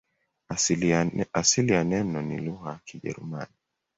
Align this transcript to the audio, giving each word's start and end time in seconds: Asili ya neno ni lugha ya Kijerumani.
Asili 1.33 1.71
ya 1.73 1.83
neno 1.83 2.21
ni 2.21 2.37
lugha 2.37 2.69
ya 2.71 2.79
Kijerumani. 2.85 3.53